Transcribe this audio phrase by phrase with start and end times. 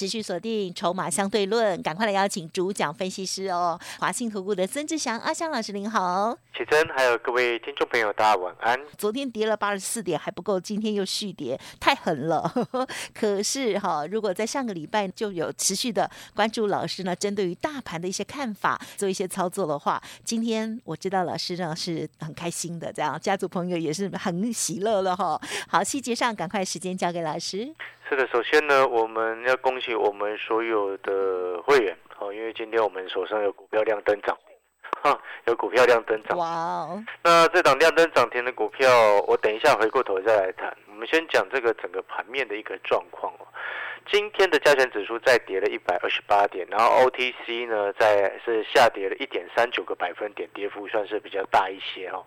[0.00, 8.80] 持续锁定筹码相对论，赶快来邀请主讲分析师哦，华信投顾的曾志祥阿香老师您好，启真还有各位听众朋友大家晚安。
[8.96, 12.50] 昨天跌了八十四点还不够，今天又续跌，太狠了。
[13.12, 25.38] 可是哈，如果在上个礼拜就有持续的关注老师呢，针对于大盘的一些看法，做一些操作的话，今天我知道老师呢是很开心的，这样家族朋友也是很喜乐了哈。
[25.68, 27.74] 好，细节上赶快时间交给老师。
[28.10, 34.56] 是的，首先呢，我们要恭喜我们所有的会员哦，因为今天我们手上有股票亮灯涨停，
[35.00, 36.36] 哈，有股票亮灯涨。
[36.36, 37.04] 哇哦！
[37.22, 38.90] 那这档亮灯涨停的股票，
[39.28, 40.76] 我等一下回过头再来谈。
[40.88, 43.46] 我们先讲这个整个盘面的一个状况哦。
[44.10, 52.24] 今天的加权指数再跌了一百二十八点，然后 OTC 呢在是下跌了一点三九个百分点，跌幅算是比较大一些哦。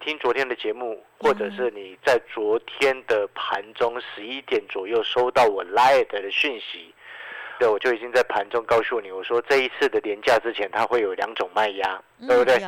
[0.00, 6.94] 听昨天的节目，或者是你在昨天的盘中十一点左右收到我 Light 的讯息，
[7.58, 12.58] 对，我就已经在盘中告诉你，我说这一次的廉价之前，它会有两种卖压，对不对？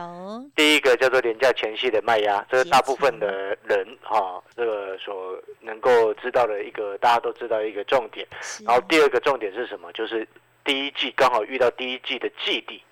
[0.55, 8.27] 第一个叫做廉价前夕的卖压，这是大部分的人哈，这个所能够知道的一个大家都知道一个重点。
[8.65, 9.93] 然后第二个重点是什么？
[9.93, 10.27] 就是
[10.65, 12.83] 第一季刚好遇到第一季的季底。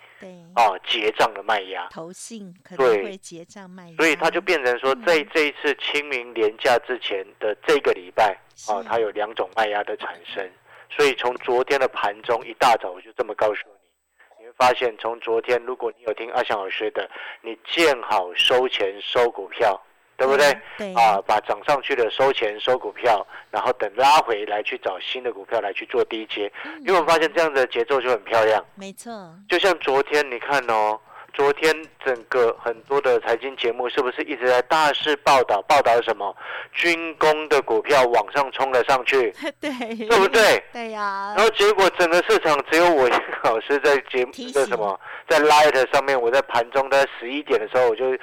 [0.55, 8.34] 啊，结账的卖压，投信可能会结账卖压，所以它就变成说，在这一次清明廉假之前的这个礼拜，
[8.67, 10.48] 啊，它有两种卖压的产生。
[10.97, 17.11] 所以从昨天的盘中一大早，我就这么告诉你，你会发现从昨天，如果你有听阿翔老师的，
[17.42, 19.81] 你见好收钱收股票。
[20.17, 20.95] 对不对？
[20.95, 26.53] 啊，把涨上去的收钱收股票，然后等拉回来去找新的股票来去做低阶，
[26.87, 28.65] 因为我发现这样的节奏就很漂亮。
[28.76, 31.00] 没错，就像昨天你看哦，
[31.34, 31.75] 昨天
[32.05, 36.34] 整个很多的财经节目是不是一直在大肆报道报道什么
[36.72, 39.31] 军工的股票往上冲了上去？
[39.61, 39.71] 对，
[40.06, 40.62] 对不对？
[40.73, 41.34] 对呀。
[41.37, 48.17] 然后结果整个市场只有我一个老师在节目的什么在 Light 上面，我在盘中在十一点的时候我就。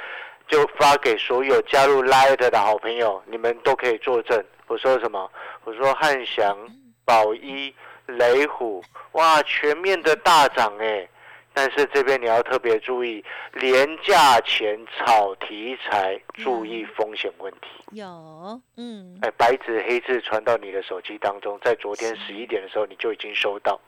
[0.47, 4.43] 就发给所有加入 Light 的好朋友，你们都可以作证。
[4.67, 5.31] 我说什么？
[5.63, 6.57] 我说汉翔、
[7.05, 7.73] 宝一、
[8.07, 8.83] 雷虎，
[9.13, 11.07] 哇，全面的大涨哎！
[11.53, 13.23] 但是这边你要特别注意，
[13.53, 17.67] 廉价前炒题材，注意风险问题。
[17.91, 23.79] 有，嗯，哎，白纸黑字传到你的手机当中，在昨天十一点的时候你就已经收到，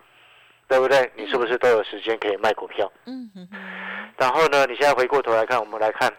[0.68, 1.10] 对不对？
[1.16, 2.92] 你是不是都有时间可以卖股票？
[3.06, 3.48] 嗯哼。
[4.18, 6.12] 然后呢，你现在回过头来看，我们来看。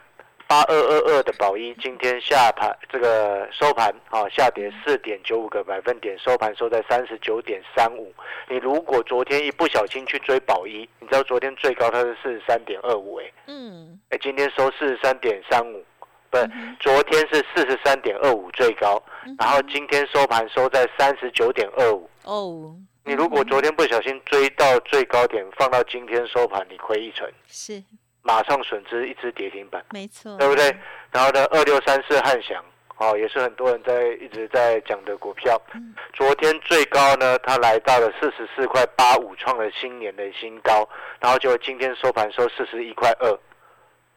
[0.46, 8.12] 八二二二的宝一今天下盘这个收盘啊下跌四点九五个百分点，收盘收在三十九点三五。
[8.48, 15.82] 你如果昨天一不小心去追宝一，你知道昨天最高它是四十三点二五哎，嗯，哎今天收四十三点三五，
[16.30, 16.38] 不，
[16.78, 19.02] 昨天是四十三点二五最高，
[19.38, 22.08] 然后今天收盘收在三十九点二五。
[22.24, 27.26] 哦，你如果昨天不小心追到最高点，放到今天收盘，你亏一成。
[27.48, 27.82] 是。
[28.26, 30.74] 马上损失一只跌停板，没错，对不对？
[31.12, 32.64] 然后呢，二六三四汉翔，
[32.96, 35.60] 哦，也是很多人在一直在讲的股票。
[36.14, 40.88] 昨天最高呢，它来到了四十四块八五，创了新年的新高。
[41.20, 43.38] 然后就今天收盘收四十一块二，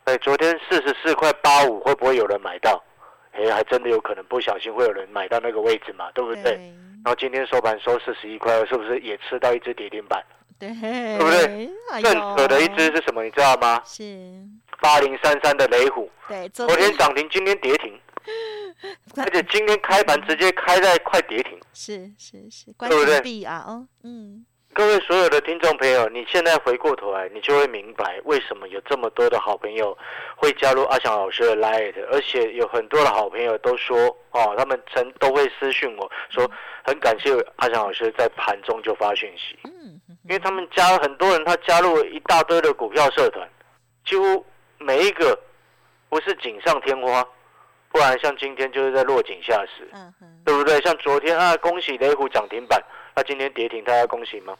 [0.05, 2.81] 哎，昨天四十四块八五，会不会有人买到？
[3.33, 6.53] 哎，还真的有可能不小心会有人买到那个位置嘛，对不对？
[7.03, 10.23] 然后今天收盘收四十一块二，是不是也吃到一只跌停板？
[10.59, 11.69] 对，对不对？
[12.01, 13.23] 更扯的一只是什么？
[13.23, 13.81] 你知道吗？
[13.85, 14.03] 是
[14.81, 16.09] 八零三三的雷虎。
[16.27, 17.99] 对，昨天涨停，今天跌停，
[19.17, 21.57] 而且今天开盘直接开在快跌停。
[21.73, 23.43] 是是是，对不对？
[23.43, 24.45] 啊，哦，嗯。
[24.73, 29.97] 各位所有的听众朋友，你现在回过头来，你就会明白为什么有这么多的好朋友
[30.35, 33.97] 会加入阿翔老师的 Light，而且有很多的好朋友都说，
[34.29, 36.47] 哦，他们曾都会私讯我说，
[36.83, 39.96] 很感谢阿翔老师在盘中就发讯息，嗯，
[40.27, 43.47] 因为他们加很多人，他加入了一大堆的股票社团，
[44.05, 44.45] 几乎
[44.77, 45.37] 每一个
[46.09, 47.25] 不是锦上添花，
[47.89, 50.13] 不然像今天就是在落井下石，嗯
[50.43, 50.79] 对不对？
[50.81, 52.81] 像昨天啊，恭喜雷虎涨停板。
[53.15, 54.53] 那今天跌停，他要恭喜吗？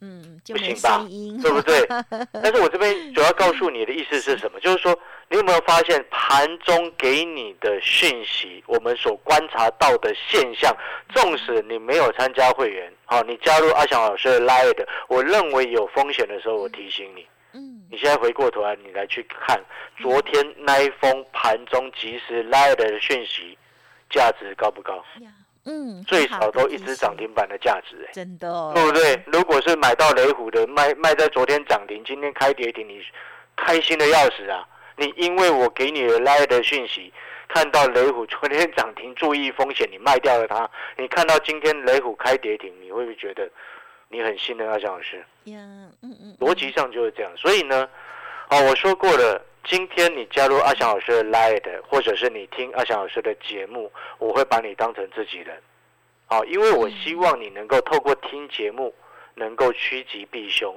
[0.00, 1.06] 嗯，不行吧，
[1.42, 1.86] 对不对？
[2.32, 4.58] 但是我这边主要告诉你的意思是什么？
[4.60, 4.98] 就是说，
[5.28, 10.74] 你有没有发现盘中给你的讯息，我们所观察到的现象，
[11.14, 19.62] 纵使你没有参加会员，好，你加入阿翔老师的 Live，我认为有风险的时候，我提醒你，嗯，你现在回过头来，你来去看
[20.00, 23.58] 昨天那一封盘中及时 Live 的讯息，
[24.08, 24.94] 价值高不高？
[25.20, 25.30] 呀，
[25.70, 29.22] 嗯，最少都一只涨停，板的价值、哎，真的哦，对不对？
[29.26, 33.00] 如果是买到雷虎的，卖卖在昨天涨停，今天开跌停，你
[33.56, 34.66] 开心的要死啊！
[34.96, 37.12] 你因为我给你的来的讯息，
[37.48, 43.48] 看到雷虎昨天涨停，注意风险，你卖掉了它，你看到今天雷虎开跌停，你会不会觉得
[44.08, 45.24] 你很信任阿翔老师？
[45.44, 45.58] 呀，
[46.02, 47.30] 嗯嗯，逻辑上就是这样。
[47.36, 47.88] 所以呢，
[48.48, 55.60] 哦，我说过了，今天你加入阿翔老师的 Light，或者是你听阿翔老师的节目，我会把你当成自己人。
[56.26, 58.94] 好、因为我希望你能够透过听节目，
[59.34, 60.74] 能够趋吉避凶，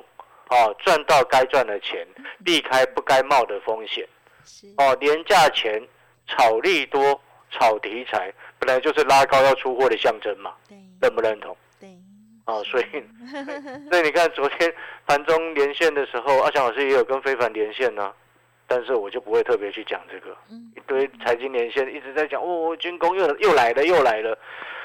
[0.50, 2.06] 哦，赚到该赚的钱，
[2.44, 4.08] 避开不该冒的风险。
[4.46, 5.82] 是，哦，廉价钱、
[6.28, 7.20] 炒利多、
[7.52, 11.56] 炒题材，本来就是拉高要出货的象征嘛，对认不认同？
[11.80, 11.90] 对，
[12.46, 12.86] 哦，所以，
[13.90, 14.74] 所以你看昨天
[15.06, 18.12] 盘中连线的时候，阿翔老师也有跟非凡连线呢、
[18.76, 24.36] 但是我就不会特别去讲这个，嗯一堆财经连线一直在讲，哦，军工又又来了又来了。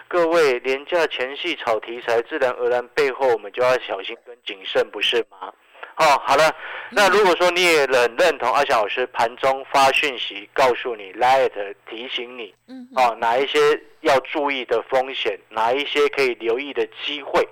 [0.09, 5.51] 各位，廉价前戏炒题材，自然而然背后我们就要小心跟谨慎，不是吗？
[5.97, 6.55] 哦，好了，
[6.91, 13.59] 那如果说你也很认同阿翔老师盘中发讯息告诉你，Light 提醒你，嗯，哦，哪一些
[14.03, 17.43] 要注意的风险，哪一些可以留意的机会，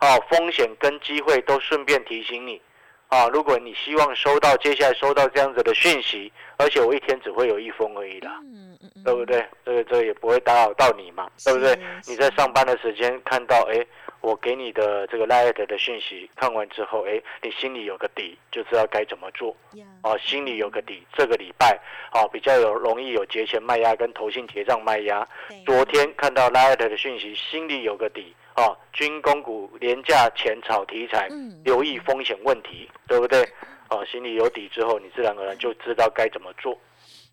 [0.00, 2.60] 哦，风险跟机会都顺便提醒你，
[3.08, 9.46] 啊，如果你希望收到接下来收到这样子的讯息，而且我一天只会有一封而已啦，嗯嗯嗯，对不对？
[9.64, 11.78] 这个这个也不会打扰到你嘛，对不对？
[12.06, 13.86] 你在上班的时间看到，哎，
[14.20, 19.54] 我给你的这个 Light 的讯息，看完之后，哎，你心里有个底，就知道该怎么做。
[19.74, 21.78] 呀，哦，心里有个底，这个礼拜
[22.12, 25.26] 哦比较有容易有节前卖压跟投信结账卖压。
[25.64, 33.46] 昨天看到 Light 的讯息，心里有个底哦，军工股廉价前炒题材，嗯留意风险问题，对不对？
[33.88, 36.76] 哦，心里有底之后，你自然而然就知道该怎么做。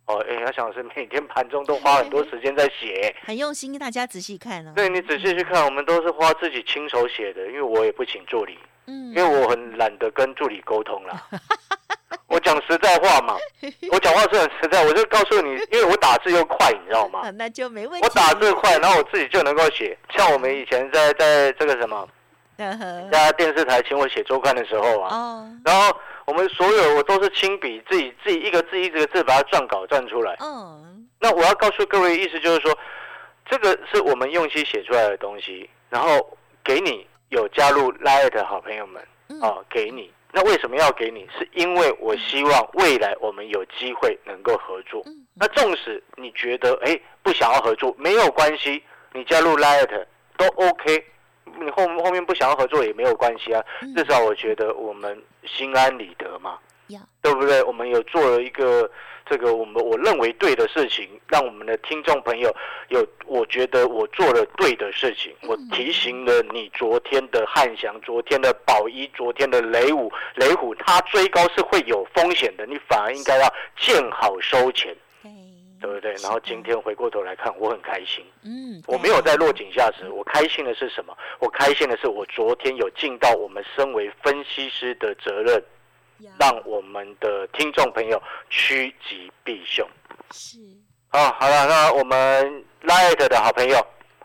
[0.06, 4.74] 哦，哎，阿翔老师每天盘中都花很多时间在写， 很用心，大家仔细看哦。
[4.76, 8.60] 对你仔细去看，我们都是花自己亲手写的，因为我也不请助理。
[8.88, 11.26] 嗯，因为我很懒得跟助理沟通啦。
[12.28, 13.38] 我讲实在话嘛，
[13.92, 17.30] 我讲话是很实在，我就告诉你，因为我打字又快，你知道吗 啊？
[17.32, 18.06] 那就没问题。
[18.06, 19.98] 我打字快，然后我自己就能够写。
[20.16, 22.06] 像我们以前在在这个什么
[22.58, 25.96] 在电视台请我写周刊的时候啊，哦，然后
[26.26, 30.36] 我们所有我都是亲笔自己自己一个字一个字把它撰稿撰出来。
[30.40, 32.78] 嗯，那我要告诉各位，意思就是说，
[33.50, 40.12] 这个是我们用心写出来的东西，然后给你有加入 Light 的好朋友们嗯啊，给你。
[40.32, 41.28] 那为什么要给你？
[41.38, 45.02] 是因为我希望未来我们有机会能够合作。
[45.06, 50.06] 嗯，那纵使你觉得哎不想要合作，没有关系，你加入 Light
[50.38, 51.06] 都 OK。
[51.60, 56.57] 你后后面不想要合作也没有关系啊，嗯至少我觉得我们心安理得嘛。
[56.88, 57.63] 呀，对不对？
[57.63, 58.90] 我们有做了一个
[59.25, 62.54] 这个我们我认为对的事情，让我们的听众朋友
[62.90, 65.34] 有我觉得我做了对的事情。
[65.44, 74.94] 我提醒了你昨天的汉翔、昨天的宝一、昨天的雷虎，雷虎它追高是会有风险的，你反而应该要见好收钱，
[75.91, 76.13] 对，不对？
[76.24, 78.25] 然后今天回过头来看，我很开心。
[78.44, 81.15] 嗯，我没有在落井下石，我开心的是什么？
[81.39, 85.63] 我开心的是我昨天有尽到我们身为分析师的责任。
[86.19, 89.85] 呀让我们的听众朋友趋吉避凶。
[90.31, 90.57] 是
[91.09, 93.78] 啊，好了，那我们 Light 的好朋友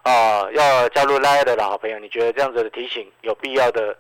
[0.02, 3.96] 啊，要加入 Light 的好朋友，你觉得这样子的提醒有必要的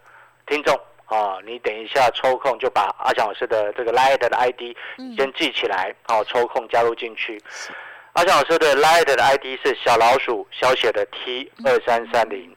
[0.46, 7.42] 听众啊，你等一下抽空就把阿强老师的这个 Light 的 ID 嗯先记起来，好、抽空加入进去。
[8.12, 12.54] 阿强老师的 Light 的 ID 是小老鼠小写的 T 二三三零，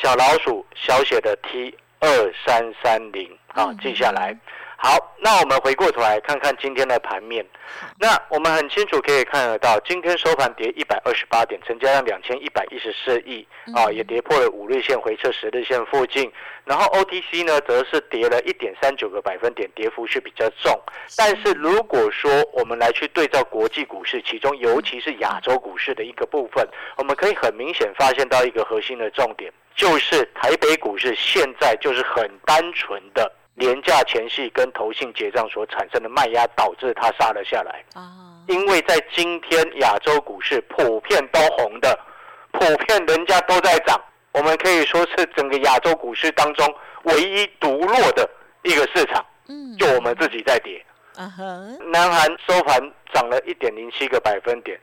[0.00, 4.36] 小老鼠小写的 T 二三三零，啊嗯，记下来。
[4.84, 7.46] 好，那我们回过头来看看今天的盘面。
[8.00, 16.28] 那我们很清楚可以看得到，今天收盘跌一百二十八点，成交量两千一百一十四亿啊，嗯也跌破了五日线，回撤十日线附近。
[16.64, 20.76] 然后 OTC 呢，则是跌了一点三九个百分点，跌幅是比较重。
[21.16, 33.30] 但是如果说我们来去对照国际股市，其中尤其是亚洲股市的一个部分，我们可以很明显发现到一个核心的重点，就是台北股市现在就是很单纯的。
[33.62, 37.84] 廉价前戏跟投信结账所产生的卖压，导致它杀了下来。
[37.94, 38.10] 啊，
[38.48, 41.96] 因为在今天亚洲股市普遍都红的，
[42.50, 44.00] 普遍人家都在涨，
[44.32, 48.28] 我们可以说是整个亚洲股市当中唯一独落的
[48.64, 50.84] 一个市场，嗯，就我们自己在跌。
[51.14, 51.44] 啊哈，
[51.92, 52.80] 南韩收盘
[53.14, 54.76] 涨了一点零七个百分点，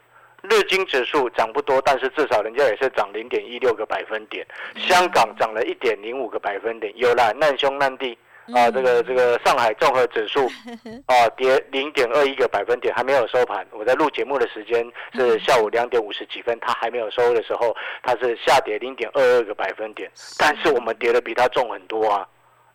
[0.43, 4.47] 日经指数涨不多，但是至少人家也是涨零点一六个百分点。
[4.77, 8.17] 香港涨了一点零五个百分点，有啦，难兄难弟
[8.53, 10.47] 啊，这个这个上海综合指数
[11.07, 13.65] 啊跌零点二一个百分点，还没有收盘。
[13.71, 22.27] 我在录节目的时间是下午两点五十几分，它还没有收的时候，它是下跌零点二二个百分点，但是我们跌的比它重很多啊，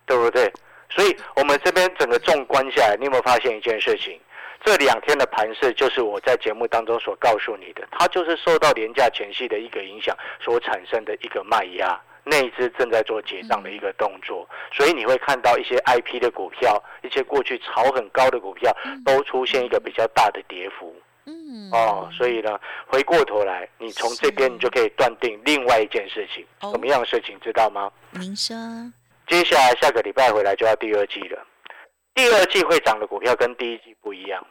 [0.05, 0.51] 对不对？
[0.89, 4.19] 所以，我们这边整个纵观下来，你有没有发现一件事情？
[4.63, 11.99] 这两天的盘势，就是我在节目当中所告诉你的，它就是受到廉价前夕的一个影响所产生的一个卖压。
[12.25, 20.93] 内资正在做结账的一个动作，所以你会看到一些 I P 的股票，一些过去炒很高的股票，都出现一个比较大的跌幅。
[21.27, 27.91] 嗯，哦，所以呢，回过头来，你从这边你就可以断定另外一件事情，什么样的事情知道吗？
[28.11, 28.55] 您说。
[29.27, 31.43] 接下来下个礼拜回来就要第二季了，
[32.13, 34.45] 第二季会涨的股票跟第一季不一样。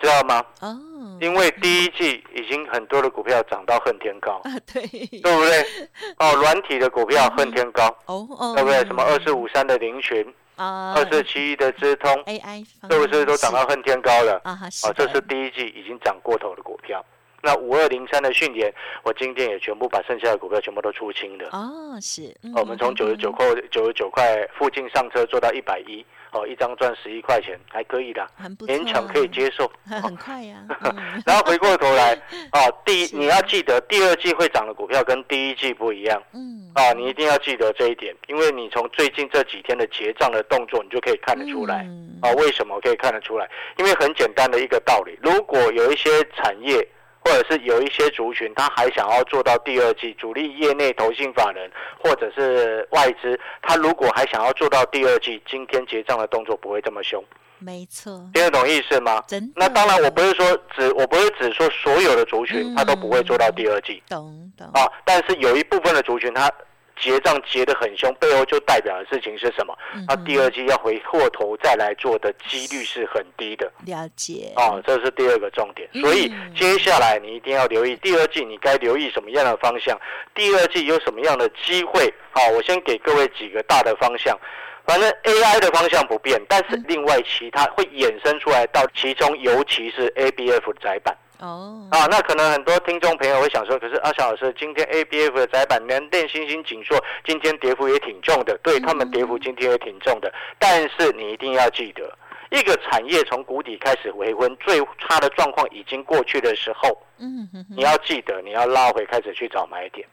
[0.00, 0.44] 知道吗？
[0.60, 0.78] 哦，
[1.20, 5.64] 因为第一季已经很多的股票涨到恨天高啊，对，对不对？
[6.18, 8.78] 哦，软体的股票恨天高，哦哦，对不对？
[8.84, 14.40] 什么二四五三的林群啊，二四七一的资通 AI，是不是都涨到恨天高了？
[14.44, 17.04] 啊，哦，这是第一季已经涨过头的股票。
[17.46, 18.72] 那五二零三的训练，
[19.02, 21.50] 我今天也全部把剩下的股票全部都出清了。
[21.52, 26.04] 哦，是，我们从九十九块九十九块附近上车做到一百一。
[26.34, 28.26] 哦，一张赚十一块钱，还可以的，
[28.66, 29.70] 勉强可以接受。
[29.86, 30.56] 很快呀。
[31.24, 32.12] 然后回过头来，
[32.50, 36.20] 哦，第你要记得，第二季会涨的股票跟第一季不一样。
[36.32, 36.70] 嗯。
[36.74, 41.86] 啊，你一定要记得这一点，因为你从最近这几天的结账的动作，你就可以看得出来。
[42.22, 43.48] 哦，为什么可以看得出来？
[43.78, 46.86] 因为很简单的一个道理，如果有一些产业。
[47.24, 51.70] 或者是有一些族群，他还想要做到第二季，主力业内投信法人
[52.02, 57.24] 或者是外资，他如果还想要做到第二季，今天结账的动作不会这么凶。
[57.58, 59.22] 没错，听得懂意思吗？
[59.26, 59.50] 真。
[59.56, 64.02] 那当然，我不是说只，我不是只说所有的族群他都不会做到第二季。
[64.08, 64.68] 懂懂。
[64.74, 66.50] 啊，但是有一部分的族群他。
[66.96, 69.76] 结账结得很凶，背后就代表的事情是什么？
[70.08, 73.70] 他第二季要回过头再来做的几率是很低的。
[73.86, 74.52] 了解。
[74.56, 75.88] 哦，这是第二个重点。
[76.00, 79.98] 所以接下来你一定要留意第二季，你该留意什么样的方向？
[80.34, 82.12] 第二季有什么样的机会？
[82.30, 84.38] 好，我先给各位几个大的方向。
[84.86, 91.16] 反正 AI 的方向不变，但是另外其他会衍生出来到其中，尤其是 ABF 窄板。
[91.40, 100.32] 哦，啊，那可能很多听众朋友会想说，可是阿翔老师，今天 A B F 的窄板连电星星紧缩今天跌幅也挺重的，对他们跌幅今天也挺重的。
[100.58, 102.16] 但是你一定要记得，
[102.50, 110.06] 一个产业从谷底开始回温，最差的状况已经过去的时候，嗯，你要记得你要拉回开始去找买点，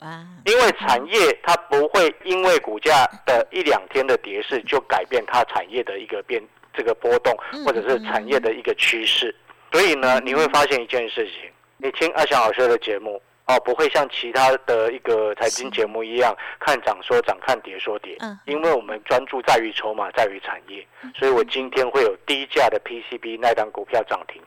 [0.45, 6.41] 因为产业它不会因为股价的一两天的跌势就改变它产业的一个变
[6.73, 9.33] 这个波动，或者是产业的一个趋势。
[9.71, 18.15] 所以呢，你会发现一件事情，你听阿翔老师的节目哦，不会像其他的一个财经节目一样看涨说涨，看跌说跌。
[18.19, 20.85] 嗯，因为我们专注在于筹码，在于产业，
[21.15, 24.41] 所以我今天会有低价的 PCB 那档股票涨停，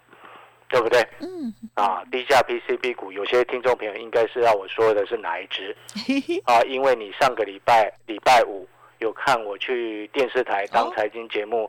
[0.69, 1.01] 对不对？
[1.21, 1.53] 嗯。
[1.75, 5.77] 啊，低价 PCB 股，有些听众朋友应该是要我说的是哪一只？
[6.47, 11.69] 啊，因为你上个礼拜礼拜五有看我去电视台当财经节目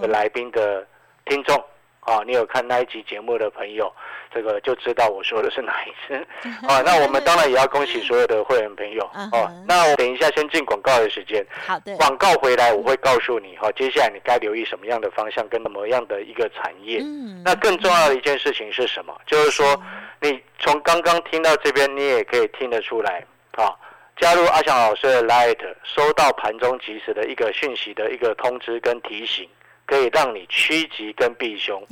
[0.00, 0.86] 的来宾的
[1.24, 1.62] 听众。
[2.00, 3.92] 啊，你有看那一集节目的朋友，
[4.34, 6.14] 这个就知道我说的是哪一次。
[6.66, 9.04] 啊，那我们当然也要恭喜所有的会员朋友。
[9.32, 11.46] 哦，那我等一下先进广告的时间。
[11.66, 11.94] 好的。
[11.96, 17.00] 广告回来我会告诉你，哈，接下来你该留意什么样的方向跟什么样的一个产业。
[17.02, 17.42] 嗯。
[17.44, 19.14] 那更重要的一件事情是什么？
[19.26, 19.80] 就是说，
[20.20, 23.22] 你从刚刚听到这边，你也可以听得出来，
[23.56, 23.76] 啊，
[24.16, 29.46] 加入阿翔老师的 Light，收到盘中及时的一个讯息的一个通知跟提醒。
[29.90, 31.82] 可以让你趋吉跟避凶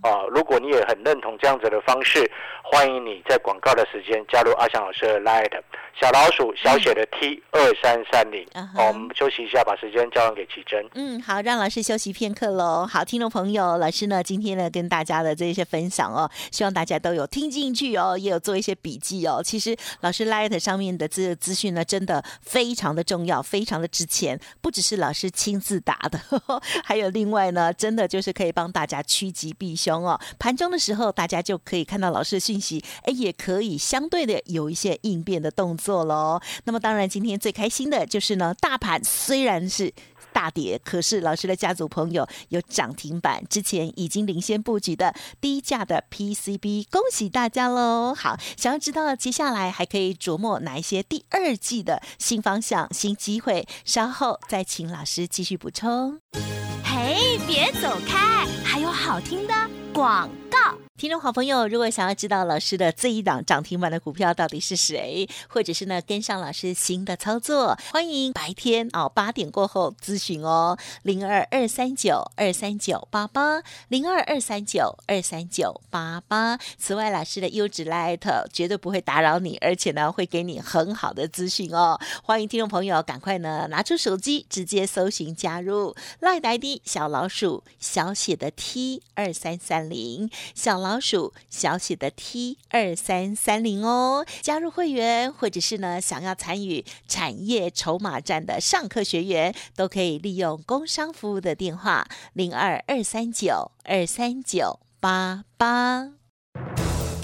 [0.00, 0.22] 啊！
[0.30, 2.30] 如果你也很认同这样子的方式，
[2.62, 5.50] 欢迎你在广告的时间加入阿翔老师的 Light
[6.00, 8.46] 小老鼠小写的 T 二三三零。
[8.54, 10.88] 好，我们休息一下，把时间交还给奇珍。
[10.94, 12.86] 嗯，好，让老师休息片刻喽。
[12.86, 19.42] 好，听众朋友，老师呢今天呢跟大家的这些分享哦，希望大家都有听进去哦，也有做一些笔记哦。
[19.44, 26.20] 其实老师 Light 上面的这个资讯呢，真的非常的重要，非常的值钱，不只是老师亲自答的，
[26.86, 27.31] 还有另。
[27.32, 30.20] 外呢，真的就是可以帮大家趋吉避凶哦。
[30.38, 36.40] 盘中的时候，大家就可以看到老师的讯息，哎，也可以相对的有一些应变的动作喽。
[36.62, 39.92] 那么当然，今天最开心的就是呢，大盘虽然是。
[40.34, 48.14] 大跌，可是老师的家族朋友有涨停板，之前已经领先布局的低价的 PCB，恭喜大家喽！
[48.14, 56.18] 好，想要知道接下来还可以琢磨哪一些第二季的新方向、新机会，稍后再请老师继续补充。
[57.54, 59.52] 别走开，还有好听的
[59.92, 60.81] 广告。
[60.98, 76.58] 听众好朋友，如果想要知道老师的这一档涨停板的股票到底是谁，或者是呢跟上老师新的操作，欢迎白天哦八点过后咨询哦，零二二三九二三九八八零二二三九二三九八八。
[76.78, 78.20] 此外，老师的优质 Light
[78.52, 81.98] 绝对不会打扰你，而且呢会给你很好的资讯哦。
[82.22, 91.02] 欢迎听众朋友赶快呢拿出手机直接搜寻加入 Light ID 小老鼠小写的 T 二三三零小老。
[91.02, 106.10] 鼠小写的 T 二三三零哦，加入会员或者是呢想要参与产业筹码站的上课学员，都可以利用工商服务的电话零二二三九二三九八八。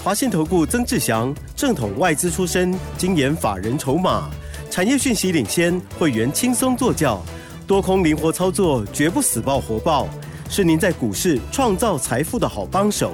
[0.03, 4.29] 华信投顾曾志祥，正统外资出身，精研法人筹码，
[4.69, 7.23] 产业讯息领先，会员轻松做教，
[7.65, 10.05] 多空灵活操作，绝不死爆活爆，
[10.49, 13.13] 是您在股市创造财富的好帮手。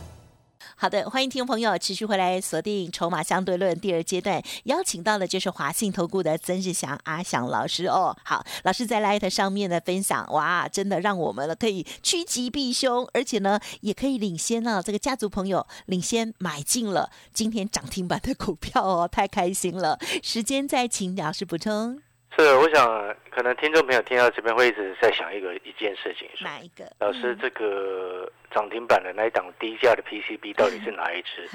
[0.81, 8.17] 好的，欢迎听众朋友持续回来锁定《筹码相对论》第二阶段，邀请到的就是华信投顾的曾志祥阿祥老师哦。
[8.23, 19.99] 好，老师在 Light 上面的分享，哇，真的让我们呢可以趋吉避凶，而且呢也可以领先了这个家族朋友领先买进了今天涨停板的股票哦，太开心了。
[20.23, 22.01] 时间再请老师补充。
[22.37, 26.89] 是，我想可能听众朋友听到这边会一直在想一个一件事情，哪一个？
[26.99, 31.45] 老师，这个涨停板的那一档低价的 PCB 到底是哪一支？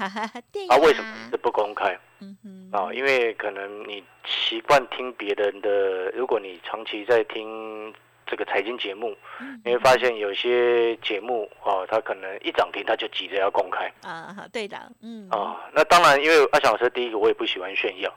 [0.69, 1.97] 啊，为什么是不公开？
[2.19, 7.91] 嗯哼，啊，因为可能你习惯听别人的，如果你长期在听
[8.27, 9.17] 这个财经节目，
[9.65, 13.91] 你会发现有些节目哦，他可能一涨停他就急着要公开。
[14.07, 15.27] 啊，对的，嗯。
[15.31, 18.13] 啊，那当然，因为阿翔老师第一个我也不喜欢炫耀。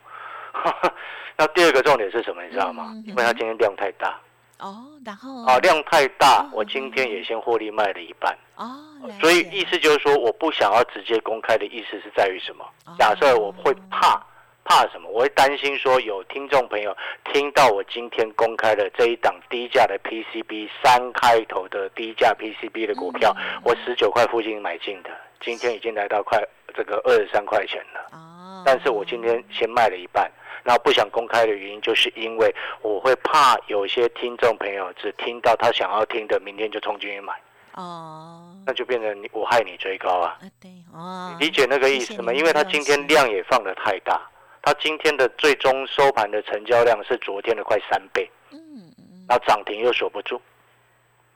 [1.37, 2.43] 那第二个重点是什么？
[2.45, 2.93] 你知道吗？
[3.07, 4.19] 因为它今天量太大。
[4.59, 8.37] 哦，然后啊，量太大，我今天也先获利卖了一半。
[8.57, 8.77] 哦，
[9.19, 12.65] 所以意思就是说，我不想要直接公开的意思是在于什么？
[12.99, 14.23] 假设我会怕
[14.65, 15.09] 怕什么？
[15.11, 16.95] 我会担心说有听众朋友
[17.33, 25.09] 听到我今天公开的这一档低价的 PCB 三开头的低价 PCB 的股票，我十九块附近买进的，
[25.41, 26.39] 今天已经来到快
[26.75, 28.01] 这个二十三块钱了。
[28.13, 30.31] 哦，但是我今天先卖了一半。
[30.63, 37.33] 那不想公开的原因，就是因为我会怕有些听众朋友只听到他想要听的，明天就冲进去买。
[37.77, 40.37] 哦，那就变成我害你追高啊。
[40.61, 42.31] 对，哦，理解那个意思吗？
[42.33, 44.21] 因为他今天量也放的太大，
[44.61, 48.31] 他今天的最终收盘的成交量是昨天的快三倍。
[48.53, 48.59] 嗯
[48.99, 49.25] 嗯。
[49.29, 50.39] 然后涨停又锁不住，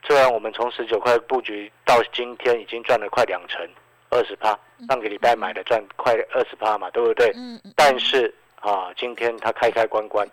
[0.06, 3.66] 虽然我们从十九块布局到今天已经赚了快两成，
[4.14, 4.58] 二十趴。
[4.88, 7.30] 上个礼拜买的赚快二十趴嘛，对不对？
[7.34, 7.72] 嗯嗯。
[7.76, 8.34] 但是。
[8.64, 10.26] 啊，今天它开开关关，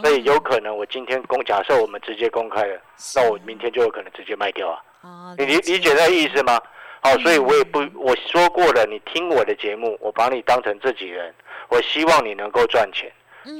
[0.00, 2.80] 所以有可能我今天公假设我们直接公开了，
[3.14, 5.36] 那我明天就有可能直接卖掉啊。
[5.36, 6.58] 你理理解那意思吗？
[7.02, 11.34] 好，所以我也不我说过了，你听我的节目，我把你当成自己人，
[11.68, 13.12] 我希望你能够赚钱。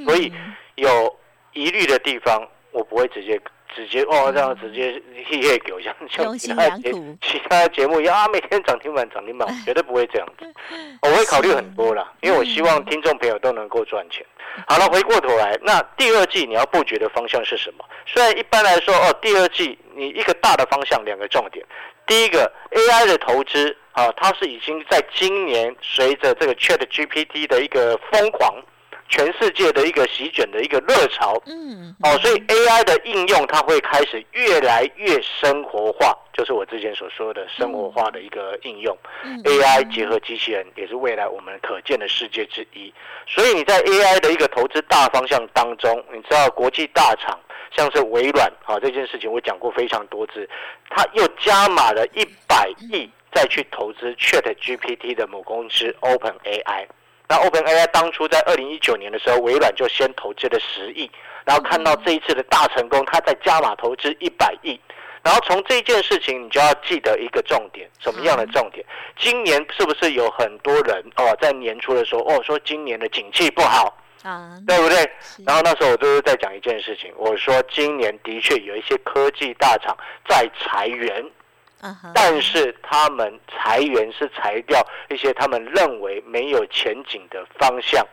[0.07, 0.33] 所以
[0.77, 1.15] 有
[1.53, 3.39] 疑虑的地方，我不会直接。
[3.75, 4.93] 直接哦，这样直接
[5.39, 10.45] 业给我，像像其他节其他节目一样啊，每天涨停板涨停板， 绝对不会这样子。
[11.03, 14.25] 我会考虑很多啦，因为我希望听众朋友都能够赚钱。
[14.67, 17.85] 好了，回过头来，那第二季你要布局的方向是什么？
[18.07, 21.65] 虽然一般来说哦，第二季你一个大的方向，两个重点。
[22.07, 28.55] 第一个 AI 的投资啊，它是已经在今年随着这个 Chat GPT 的一个疯狂。
[29.11, 38.97] 全世界的一个席卷的一个热潮，嗯，哦，所以 AI 的应用它会开始越来越生活化，就是我之前所说的生活化的一个应用。
[39.45, 42.95] AI 结合机器人也是未来我们可见的世界之一。
[43.27, 47.39] 所以你在 AI 的一个投资大方向当中，你知道国际大厂
[47.77, 50.49] 像是微软啊这件事情我讲过非常多次，
[50.89, 56.87] 它又加码了一百亿再去投资 Chat GPT 的母公司 Open AI。
[57.31, 61.09] 那 Open AI 当初在二零一九年的时候，微软就先投资了十亿，
[61.45, 64.81] 然后看到这一次的大成功，他在加码投资一百亿，
[65.23, 68.85] 然后从这件事情，你就要记得一个重点，什么样的重点？
[69.17, 75.09] 今年是不是有很多人哦，在年初的时候哦，说今年的景气不好啊，对不对？
[75.47, 79.97] 然后那时候我都是在讲一件事情，我说今年的确有一些科技大厂
[80.29, 81.25] 在裁员。
[82.15, 88.07] 但是他们裁员是裁掉一些他们认为没有前景的方向，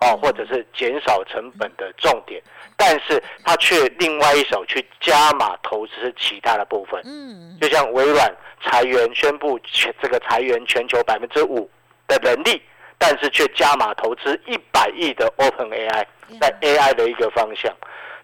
[0.00, 2.42] 哦，或者是减少成本的重点，
[2.76, 7.00] 但是他却另外一手去加码投资其他的部分。
[7.04, 8.32] 嗯，就像微软
[8.64, 11.68] 裁员宣布全这个裁员全球百分之五
[12.06, 12.62] 的能力，
[12.98, 16.06] 但是却加码投资一百亿的 Open AI，
[16.40, 17.74] 在 AI 的一个方向。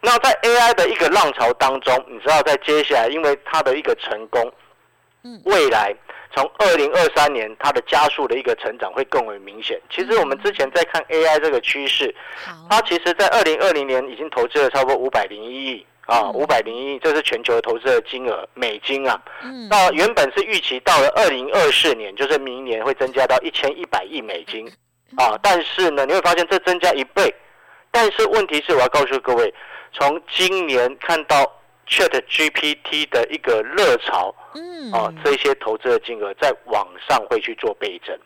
[0.01, 4.53] 那在 AI 的一个浪潮当中，你知道在接下来，因为它的一个成功，
[5.25, 5.95] 嗯，未来
[6.35, 9.81] 从二零二三年它的加速的一个成长会更为明显。
[9.91, 12.15] 其实我们之前在看 AI 这个趋势，
[12.71, 19.21] 它其实在二零二零年已经投资了差不多五百零一亿啊，五百零一亿，这是全球投资的金额美金啊。
[19.43, 24.67] 嗯，那原本是预期到了二零二四年，就是明年会增加到一千一百亿美金
[25.17, 27.35] 啊，但是呢，你会发现这增加一倍，
[27.91, 29.53] 但是问题是我要告诉各位。
[29.91, 31.51] 从今年看到
[31.89, 38.17] Chat GPT 的一个热潮，嗯，啊，这些投资的金额在网上会去做倍增。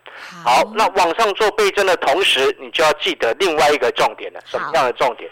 [0.43, 5.29] 好，那网上做倍增的同时，你就要记得另外一个重点了，什么样的重点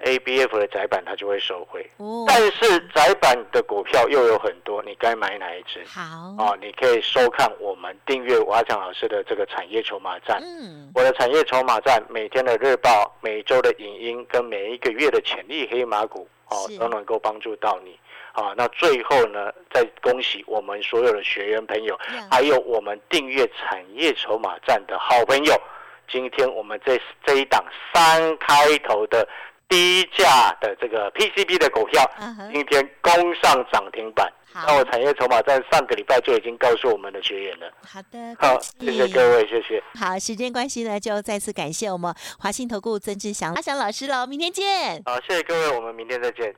[0.00, 1.88] ？A B F 的窄板它就会收回，
[2.26, 5.82] 但是窄板的股票又有很多，你该买哪一只？
[5.86, 6.00] 好
[6.42, 10.38] 啊，你可以收看我们订阅阿强老师的这个产业筹码站。
[10.42, 17.98] 嗯，我的产业筹码站每天的日报、每周的影音跟每一个月的潜力黑马股哦，都能够帮助到你。
[18.32, 21.98] 啊，那最后呢，再恭喜我们所有的学员朋友，
[22.30, 25.60] 还有我们订阅产业筹码站的好朋友，
[26.06, 29.26] 今天我们这这一档三开头的。
[29.68, 32.08] 低价的这个 PCB 的股票，
[32.52, 34.32] 今天攻上涨停板。
[34.54, 37.70] 那我产业筹码在上个礼拜就已经告诉我们的学员了。
[37.86, 39.82] 好的，好，谢谢各位，谢谢。
[39.98, 45.02] 好，时间关系呢，就再次感谢我们华信投顾曾志祥阿祥老师喽，明天见。
[45.04, 46.54] 好，谢谢各位，我们明天再见。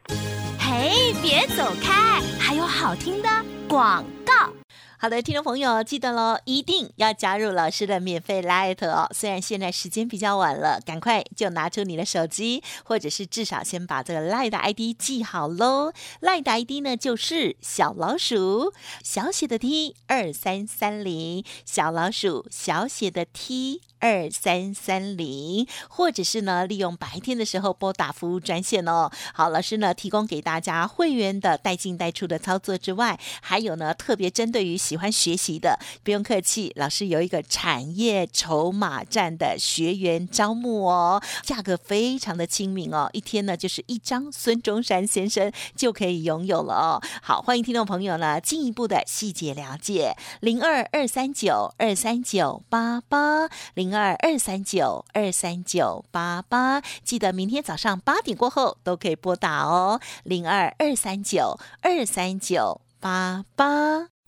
[0.61, 3.29] 嘿，别走开，还有好听的
[3.69, 4.53] 广告。
[5.01, 9.09] 好的，听众朋友，记得喽，一定要加入老师的免费 Light 哦。
[9.15, 15.93] 虽然现在时间比较晚了，赶快就拿出你的手机，或者是至少先把这个 Light 的 ID 记好喽。
[16.21, 18.73] Light 的 ID 呢，就是小老鼠
[19.05, 23.83] 小写的 T 二三三零，小老鼠小写的 T。
[24.01, 29.11] 二三三零，或者是呢，利用白天的时候拨打服务专线哦。
[29.35, 47.03] 好，老师呢提供给大家会员的带进带出的操作之外，还有呢特别针对于喜欢学习的，不用客气，老师有一个产业筹码站的学员招募哦，价格非常的亲民哦，一天呢就是一张孙中山先生就可以拥有了哦。
[47.21, 53.88] 好，欢迎听众朋友呢进一步的细节了解零二二三九二三九八八零。
[53.89, 59.99] 零二二三九二三九八八，记得明天早上八点过后都可以拨打哦。
[60.25, 63.65] 零二二三九二三九八八。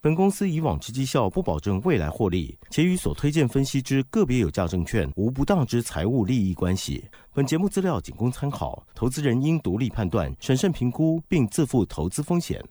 [0.00, 7.04] 本公司以往之绩效不保证未来获利，且与所推荐分析之个别有价证券无不当之财务利益关系。
[7.34, 12.64] 本节目资料仅供参考，投资人应独立判断、审慎评估，并自负投资风险。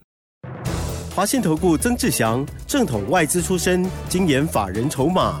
[1.14, 5.40] 华信投顾曾志祥，正统外资出身，精研法人筹码。